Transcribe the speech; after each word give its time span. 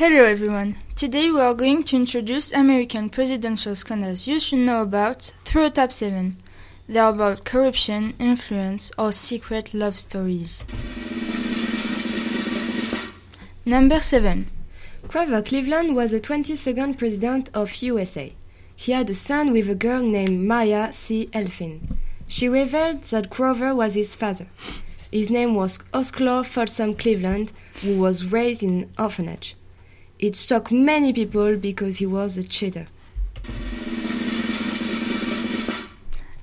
Hello 0.00 0.24
everyone. 0.24 0.78
Today 0.96 1.30
we 1.30 1.42
are 1.42 1.52
going 1.52 1.82
to 1.82 1.94
introduce 1.94 2.52
American 2.52 3.10
presidential 3.10 3.76
scandals 3.76 4.26
you 4.26 4.40
should 4.40 4.60
know 4.60 4.80
about 4.80 5.30
through 5.44 5.66
a 5.66 5.70
top 5.70 5.92
7. 5.92 6.38
They 6.88 6.98
are 6.98 7.10
about 7.10 7.44
corruption, 7.44 8.14
influence, 8.18 8.90
or 8.96 9.12
secret 9.12 9.74
love 9.74 9.98
stories. 9.98 10.64
Number 13.66 14.00
7. 14.00 14.50
Grover 15.06 15.42
Cleveland 15.42 15.94
was 15.94 16.12
the 16.12 16.20
22nd 16.20 16.96
president 16.96 17.50
of 17.52 17.82
USA. 17.82 18.32
He 18.74 18.92
had 18.92 19.10
a 19.10 19.14
son 19.14 19.52
with 19.52 19.68
a 19.68 19.74
girl 19.74 20.02
named 20.02 20.48
Maria 20.48 20.94
C. 20.94 21.28
Halpin. 21.34 21.98
She 22.26 22.48
revealed 22.48 23.02
that 23.02 23.28
Grover 23.28 23.74
was 23.74 23.96
his 23.96 24.16
father. 24.16 24.46
His 25.12 25.28
name 25.28 25.54
was 25.54 25.78
Oscar 25.92 26.42
Folsom 26.42 26.94
Cleveland, 26.94 27.52
who 27.82 27.98
was 27.98 28.24
raised 28.24 28.62
in 28.62 28.84
an 28.84 28.90
orphanage. 28.98 29.56
It 30.20 30.36
shocked 30.36 30.70
many 30.70 31.14
people 31.14 31.56
because 31.56 31.96
he 31.96 32.04
was 32.04 32.36
a 32.36 32.42
cheater. 32.44 32.88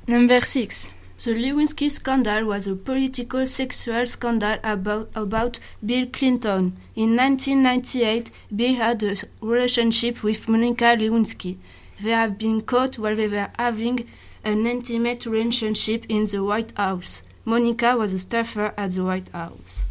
Number 0.08 0.42
6. 0.42 0.92
The 1.20 1.32
Lewinsky 1.32 1.92
scandal 1.92 2.46
was 2.46 2.68
a 2.68 2.76
political 2.76 3.46
sexual 3.46 4.08
scandal 4.08 4.58
about, 4.64 5.12
about 5.14 5.60
Bill 5.86 6.08
Clinton. 6.08 6.74
In 6.96 7.16
1998, 7.16 8.32
Bill 8.56 8.76
had 8.76 9.04
a 9.04 9.16
relationship 9.42 10.24
with 10.24 10.50
Monica 10.50 10.96
Lewinsky. 10.98 11.58
They 12.02 12.12
have 12.12 12.40
been 12.40 12.62
caught 12.62 12.98
while 12.98 13.16
they 13.16 13.28
were 13.28 13.52
having 13.60 14.08
an 14.44 14.66
intimate 14.66 15.28
relationship 15.28 16.04
in 16.10 16.26
the 16.26 16.44
White 16.44 16.76
House. 16.76 17.22
Monica 17.46 17.96
was 17.96 18.12
a 18.14 18.20
staffer 18.20 18.74
at 18.76 18.92
the 18.92 19.04
White 19.04 19.30
House. 19.30 19.84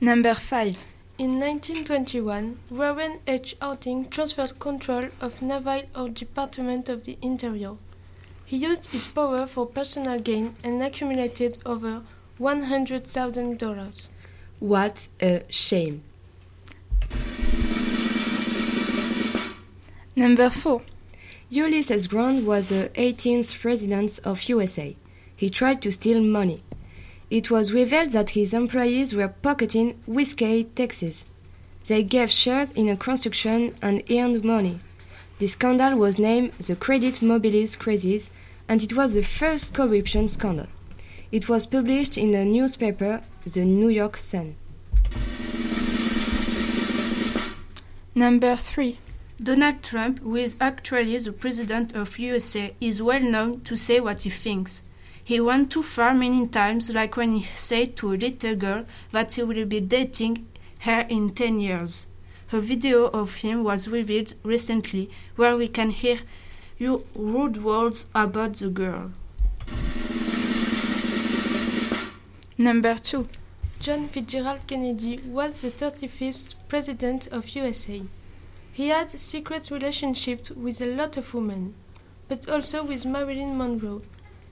Number 0.00 0.32
5. 0.32 0.78
In 1.18 1.40
1921, 1.40 2.58
Warren 2.70 3.18
H. 3.26 3.56
Harding 3.60 4.08
transferred 4.08 4.60
control 4.60 5.08
of 5.20 5.42
Naval 5.42 5.82
or 5.96 6.08
Department 6.08 6.88
of 6.88 7.02
the 7.02 7.18
Interior. 7.20 7.72
He 8.44 8.58
used 8.58 8.92
his 8.92 9.06
power 9.08 9.48
for 9.48 9.66
personal 9.66 10.20
gain 10.20 10.54
and 10.62 10.80
accumulated 10.80 11.58
over 11.66 12.02
$100,000. 12.38 14.08
What 14.60 15.08
a 15.20 15.42
shame. 15.48 16.04
Number 20.14 20.48
4. 20.48 20.80
Ulysses 21.50 22.06
Grant 22.06 22.44
was 22.44 22.68
the 22.68 22.92
18th 22.94 23.58
president 23.60 24.20
of 24.22 24.44
USA. 24.44 24.94
He 25.34 25.50
tried 25.50 25.82
to 25.82 25.90
steal 25.90 26.20
money. 26.20 26.62
It 27.30 27.50
was 27.50 27.74
revealed 27.74 28.10
that 28.12 28.30
his 28.30 28.54
employees 28.54 29.14
were 29.14 29.28
pocketing 29.28 30.00
whiskey 30.06 30.64
taxes. 30.64 31.26
They 31.86 32.02
gave 32.02 32.30
shares 32.30 32.70
in 32.72 32.88
a 32.88 32.96
construction 32.96 33.76
and 33.82 34.02
earned 34.10 34.44
money. 34.44 34.80
This 35.38 35.52
scandal 35.52 35.98
was 35.98 36.18
named 36.18 36.52
the 36.54 36.74
Credit 36.74 37.20
Mobilier 37.20 37.78
Crisis, 37.78 38.30
and 38.66 38.82
it 38.82 38.94
was 38.94 39.12
the 39.12 39.22
first 39.22 39.74
corruption 39.74 40.26
scandal. 40.26 40.68
It 41.30 41.50
was 41.50 41.66
published 41.66 42.16
in 42.16 42.30
the 42.30 42.46
newspaper 42.46 43.22
The 43.44 43.66
New 43.66 43.88
York 43.88 44.16
Sun. 44.16 44.56
Number 48.14 48.56
3. 48.56 48.98
Donald 49.40 49.82
Trump, 49.82 50.18
who 50.20 50.36
is 50.36 50.56
actually 50.60 51.18
the 51.18 51.32
president 51.32 51.94
of 51.94 52.18
USA, 52.18 52.74
is 52.80 53.02
well 53.02 53.20
known 53.20 53.60
to 53.60 53.76
say 53.76 54.00
what 54.00 54.22
he 54.22 54.30
thinks. 54.30 54.82
He 55.28 55.42
went 55.42 55.70
too 55.70 55.82
far 55.82 56.14
many 56.14 56.46
times, 56.46 56.88
like 56.88 57.14
when 57.18 57.36
he 57.36 57.46
said 57.54 57.96
to 57.96 58.14
a 58.14 58.16
little 58.16 58.56
girl 58.56 58.86
that 59.12 59.34
he 59.34 59.42
will 59.42 59.66
be 59.66 59.78
dating 59.78 60.46
her 60.78 61.00
in 61.00 61.34
10 61.34 61.60
years. 61.60 62.06
A 62.50 62.62
video 62.62 63.08
of 63.08 63.34
him 63.34 63.62
was 63.62 63.88
revealed 63.88 64.32
recently 64.42 65.10
where 65.36 65.54
we 65.54 65.68
can 65.68 65.90
hear 65.90 66.20
you 66.78 67.04
rude 67.14 67.62
words 67.62 68.06
about 68.14 68.54
the 68.54 68.70
girl. 68.70 69.10
Number 72.56 72.94
2. 72.94 73.26
John 73.80 74.08
Fitzgerald 74.08 74.66
Kennedy 74.66 75.20
was 75.26 75.56
the 75.56 75.70
35th 75.70 76.54
president 76.68 77.26
of 77.26 77.54
USA. 77.54 78.00
He 78.72 78.88
had 78.88 79.10
secret 79.10 79.70
relationships 79.70 80.50
with 80.52 80.80
a 80.80 80.86
lot 80.86 81.18
of 81.18 81.34
women, 81.34 81.74
but 82.28 82.48
also 82.48 82.82
with 82.82 83.04
Marilyn 83.04 83.58
Monroe. 83.58 84.00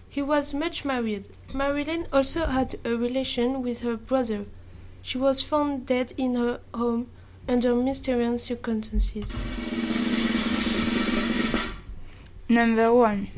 He 0.08 0.22
was 0.22 0.54
much 0.54 0.84
married. 0.84 1.24
Marilyn 1.52 2.06
also 2.12 2.46
had 2.46 2.78
a 2.84 2.96
relation 2.96 3.62
with 3.62 3.80
her 3.80 3.96
brother. 3.96 4.46
She 5.02 5.18
was 5.18 5.42
found 5.42 5.86
dead 5.86 6.12
in 6.16 6.34
her 6.34 6.60
home 6.74 7.08
under 7.48 7.74
mysterious 7.74 8.44
circumstances. 8.44 9.30
Number 12.48 12.92
1. 12.92 13.28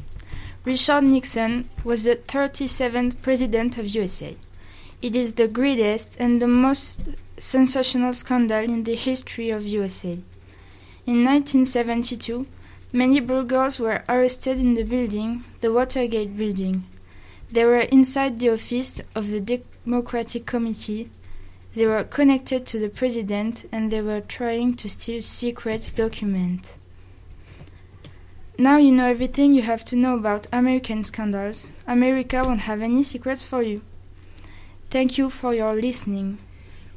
Richard 0.64 1.04
Nixon 1.04 1.68
was 1.82 2.04
the 2.04 2.16
37th 2.16 3.22
President 3.22 3.78
of 3.78 3.86
USA. 3.94 4.36
It 5.00 5.16
is 5.16 5.34
the 5.34 5.48
greatest 5.48 6.16
and 6.20 6.42
the 6.42 6.48
most 6.48 7.00
sensational 7.38 8.12
scandal 8.12 8.64
in 8.64 8.84
the 8.84 8.96
history 8.96 9.50
of 9.50 9.66
USA. 9.66 10.18
In 11.06 11.24
1972, 11.24 12.44
Many 12.92 13.20
burglars 13.20 13.78
were 13.78 14.02
arrested 14.08 14.58
in 14.58 14.74
the 14.74 14.82
building, 14.82 15.44
the 15.60 15.72
Watergate 15.72 16.36
building. 16.36 16.84
They 17.52 17.64
were 17.64 17.80
inside 17.80 18.38
the 18.38 18.50
office 18.50 19.00
of 19.14 19.28
the 19.28 19.40
Democratic 19.84 20.46
Committee. 20.46 21.10
They 21.74 21.86
were 21.86 22.04
connected 22.04 22.64
to 22.66 22.78
the 22.78 22.88
president 22.88 23.66
and 23.70 23.90
they 23.90 24.00
were 24.00 24.22
trying 24.22 24.74
to 24.76 24.88
steal 24.88 25.20
secret 25.20 25.92
documents. 25.96 26.78
Now 28.58 28.78
you 28.78 28.90
know 28.90 29.06
everything 29.06 29.52
you 29.52 29.62
have 29.62 29.84
to 29.86 29.96
know 29.96 30.16
about 30.16 30.48
American 30.52 31.04
scandals. 31.04 31.68
America 31.86 32.42
won't 32.44 32.60
have 32.60 32.82
any 32.82 33.02
secrets 33.02 33.44
for 33.44 33.62
you. 33.62 33.82
Thank 34.90 35.18
you 35.18 35.28
for 35.28 35.54
your 35.54 35.74
listening. 35.74 36.38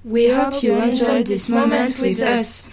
We 0.03 0.29
hope 0.29 0.63
you 0.63 0.73
enjoyed 0.73 1.27
this 1.27 1.49
moment 1.49 1.99
with 1.99 2.21
us. 2.21 2.69